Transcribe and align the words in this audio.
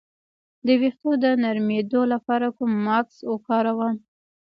د 0.65 0.67
ویښتو 0.81 1.11
د 1.23 1.25
نرمیدو 1.43 2.01
لپاره 2.13 2.47
کوم 2.57 2.71
ماسک 2.85 3.17
وکاروم؟ 3.33 3.95